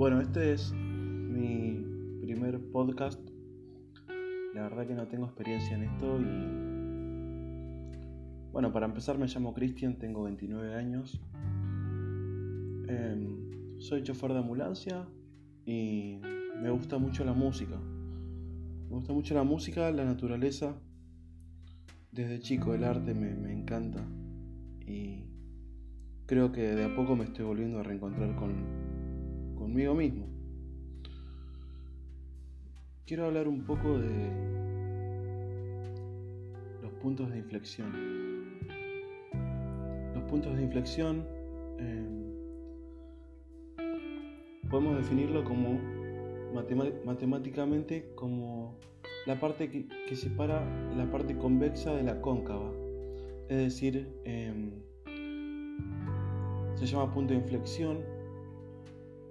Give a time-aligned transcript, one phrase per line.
[0.00, 1.84] Bueno, este es mi
[2.22, 3.20] primer podcast.
[4.54, 6.48] La verdad que no tengo experiencia en esto y...
[8.50, 11.20] Bueno, para empezar me llamo Cristian, tengo 29 años.
[12.88, 15.06] Em, soy chofer de ambulancia
[15.66, 16.18] y
[16.62, 17.76] me gusta mucho la música.
[17.76, 20.80] Me gusta mucho la música, la naturaleza.
[22.10, 24.02] Desde chico el arte me, me encanta
[24.80, 25.26] y
[26.24, 28.79] creo que de a poco me estoy volviendo a reencontrar con,
[29.60, 30.26] conmigo mismo.
[33.06, 34.30] Quiero hablar un poco de
[36.80, 37.92] los puntos de inflexión.
[40.14, 41.26] Los puntos de inflexión
[41.78, 42.32] em,
[44.70, 45.78] podemos definirlo como
[47.04, 48.78] matemáticamente como
[49.26, 50.64] la parte que, separa
[50.96, 52.72] la parte convexa de la cóncava.
[53.50, 54.70] Es decir, em,
[56.76, 58.19] se llama punto de inflexión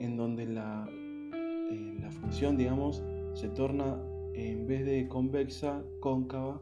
[0.00, 3.02] en donde la, eh, la función, digamos,
[3.34, 3.96] se torna
[4.34, 6.60] en vez de convexa, cóncava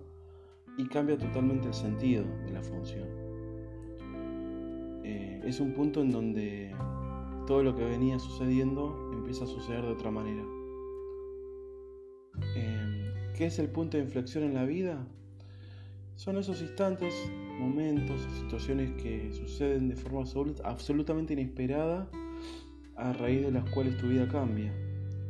[0.77, 3.09] y cambia totalmente el sentido de la función.
[5.05, 6.75] Eh, es un punto en donde
[7.47, 10.45] todo lo que venía sucediendo empieza a suceder de otra manera.
[12.57, 15.07] Em, ¿Qué es el punto de inflexión en la vida?
[16.17, 17.15] Son esos instantes,
[17.61, 20.25] momentos, situaciones que suceden de forma
[20.65, 22.11] absolutamente inesperada
[22.99, 24.73] a raíz de las cuales tu vida cambia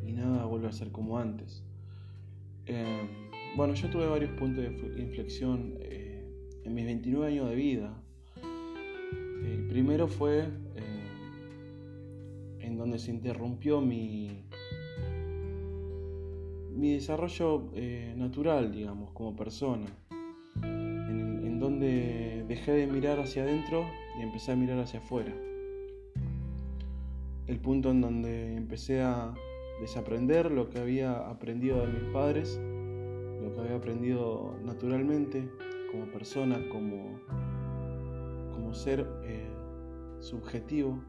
[0.07, 1.63] y nada vuelve a ser como antes.
[2.67, 3.07] Eh,
[3.57, 6.25] bueno, yo tuve varios puntos de inflexión eh,
[6.65, 8.03] en mis 29 años de vida.
[9.45, 11.07] El primero fue eh,
[12.61, 14.45] en donde se interrumpió mi,
[16.75, 17.71] mi desarrollo
[18.17, 19.87] natural, digamos, como persona.
[20.63, 23.85] En, en donde dejé de mirar hacia adentro
[24.19, 25.35] y empecé a mirar hacia afuera
[27.49, 29.35] el punto en donde empecé a
[29.81, 32.61] desaprender lo que había aprendido de mis padres,
[33.43, 35.49] lo que había aprendido naturalmente
[35.91, 37.19] como persona, como,
[38.53, 39.49] como ser eh,
[40.21, 41.03] subjetivo.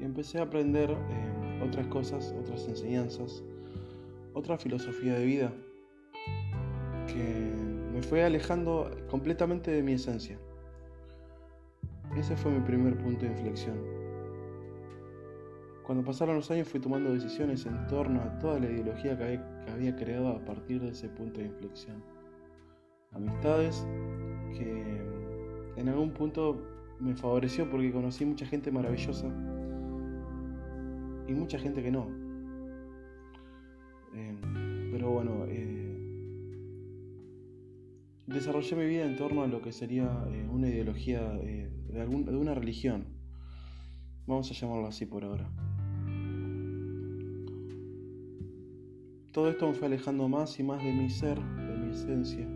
[0.00, 3.44] Y empecé a aprender eh, otras cosas, otras enseñanzas,
[4.32, 5.52] otra filosofía de vida
[7.06, 7.52] que
[7.92, 10.36] me fue alejando completamente de mi esencia.
[12.16, 13.93] Ese fue mi primer punto de inflexión.
[15.84, 19.38] Cuando pasaron los años fui tomando decisiones en torno a toda la ideología que
[19.70, 22.02] había, creado a partir de ese punto de inflexión.
[23.12, 23.86] Amistades
[24.56, 25.02] que
[25.76, 26.56] en algún punto
[27.00, 29.26] me favoreció porque conocí mucha gente maravillosa
[31.28, 32.08] y mucha gente que no.
[34.14, 35.98] Em, pero bueno, eh,
[38.26, 42.36] desarrollé mi vida en torno a lo que sería eh, una ideología eh, de, de
[42.36, 43.04] una religión.
[44.26, 45.73] Vamos a llamarlo así por ahora.
[49.34, 52.48] Todo esto me fue alejando más y más de mi ser, de mi esencia.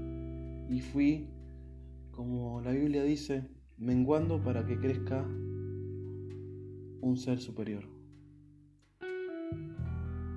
[0.70, 1.28] Y fui,
[2.12, 5.26] como la Biblia dice, menguando para que crezca
[7.00, 7.82] un ser superior.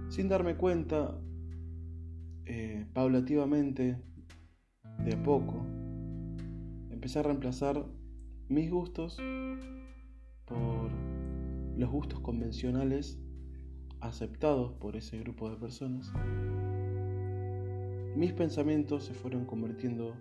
[0.09, 1.15] Sin darme cuenta,
[2.45, 4.01] eh, paulativamente,
[5.05, 5.63] de a poco,
[6.89, 7.85] empecé a reemplazar
[8.49, 9.15] mis gustos
[10.45, 10.89] por
[11.77, 13.19] los gustos convencionales
[14.01, 16.11] aceptados por ese grupo de personas,
[18.15, 20.15] mis pensamientos se fueron convirtiendo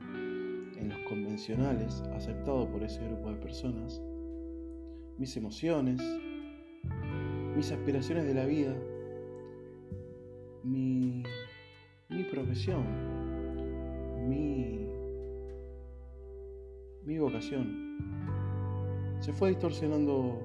[0.76, 4.00] en los convencionales aceptados por ese grupo de personas,
[5.18, 6.00] mis emociones,
[7.56, 8.74] mis aspiraciones de la vida,
[10.62, 11.22] mi,
[12.08, 12.84] mi profesión,
[14.28, 14.86] mi,
[17.04, 17.98] mi vocación.
[19.20, 20.40] Se fue distorsionando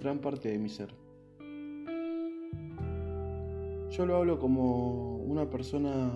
[0.00, 1.03] gran parte de mi ser.
[3.96, 6.10] Yo lo hablo como una persona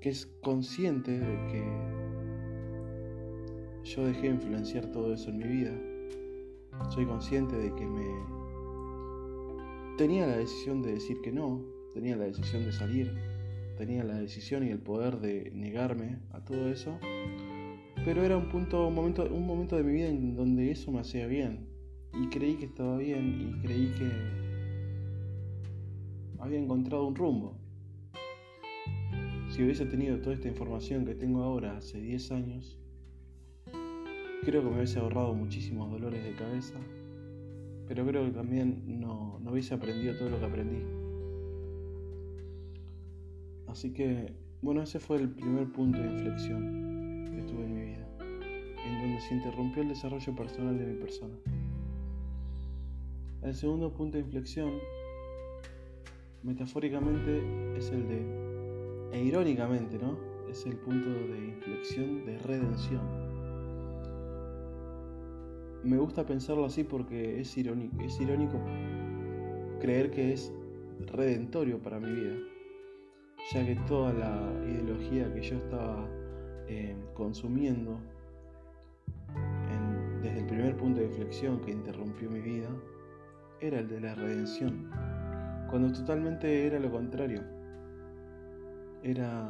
[0.00, 1.64] que es consciente de que
[3.82, 5.72] yo dejé influenciar todo eso en mi vida.
[6.90, 8.06] Soy consciente de que me
[9.96, 11.64] tenía la decisión de decir que no,
[11.94, 13.12] tenía la decisión de salir,
[13.76, 16.96] tenía la decisión y el poder de negarme a todo eso.
[18.04, 21.00] Pero era un punto, un momento, un momento de mi vida en donde eso me
[21.00, 21.66] hacía bien.
[22.14, 24.47] Y creí que estaba bien y creí que
[26.38, 27.56] había encontrado un rumbo.
[29.50, 32.78] Si hubiese tenido toda esta información que tengo ahora hace 10 años,
[34.44, 36.74] creo que me hubiese ahorrado muchísimos dolores de cabeza,
[37.88, 40.82] pero creo que también no, no hubiese aprendido todo lo que aprendí.
[43.66, 44.32] Así que,
[44.62, 49.20] bueno, ese fue el primer punto de inflexión que tuve en mi vida, en donde
[49.20, 51.34] se interrumpió el desarrollo personal de mi persona.
[53.42, 54.72] El segundo punto de inflexión
[56.42, 60.18] metafóricamente es el de, e irónicamente, ¿no?
[60.48, 63.02] Es el punto de inflexión de redención.
[65.84, 68.60] Me gusta pensarlo así porque es irónico,
[69.80, 70.52] creer que es
[71.06, 72.36] redentorio para mi vida,
[73.52, 76.08] ya que toda la ideología que yo estaba
[76.66, 77.98] eh, consumiendo
[80.22, 82.68] desde el primer punto de inflexión que interrumpió mi vida
[83.60, 84.90] era el de la redención,
[85.68, 87.42] cuando totalmente era lo contrario.
[89.02, 89.48] Era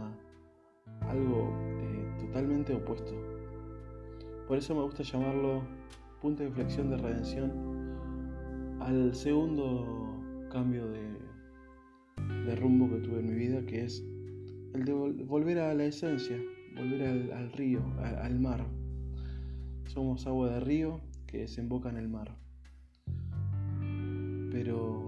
[1.03, 3.15] algo eh, totalmente opuesto.
[4.47, 5.62] Por eso me gusta llamarlo
[6.20, 7.53] punto de inflexión de redención
[8.81, 9.87] al segundo
[10.50, 14.03] cambio de, rumbo que tuve en mi vida, que es
[14.75, 16.37] el de volver a la esencia,
[16.75, 18.67] volver al, río, al mar.
[19.87, 22.35] Somos agua de río que desemboca en el mar.
[24.50, 25.08] Pero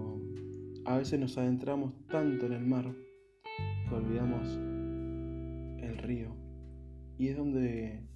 [0.90, 2.92] a veces nos adentramos tanto en el mar
[3.88, 4.58] que olvidamos
[5.78, 6.34] el río.
[7.16, 8.08] Y es donde...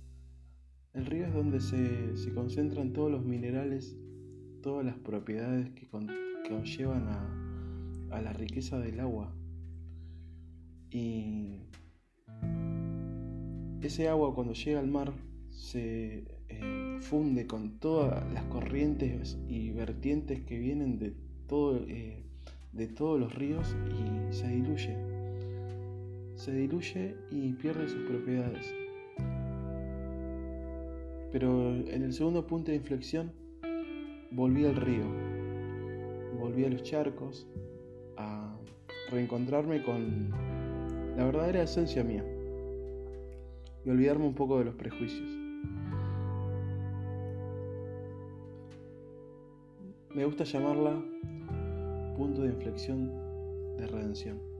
[0.93, 3.97] El río es donde se, se concentran todos los minerales,
[4.62, 9.32] todas las propiedades que, conllevan a, a la riqueza del agua.
[10.91, 11.61] Y
[13.82, 15.12] ese agua cuando llega al mar
[15.50, 21.15] se eh, funde con todas las corrientes y vertientes que vienen de,
[21.49, 22.25] todo, eh,
[22.75, 24.97] de todos los ríos y se diluye.
[26.35, 28.75] Se diluye y pierde sus propiedades.
[31.32, 33.32] Pero en el segundo punto de inflexión
[34.31, 35.05] volví al río,
[36.38, 37.47] volví a los charcos,
[38.17, 38.56] a
[39.11, 40.31] reencontrarme con
[41.17, 42.25] la verdadera esencia mía
[43.85, 45.29] y olvidarme un poco de los prejuicios.
[50.15, 51.03] Me gusta llamarla
[52.14, 53.12] punto de inflexión
[53.76, 54.54] de redención.